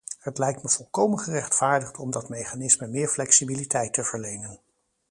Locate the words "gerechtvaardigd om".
1.19-2.11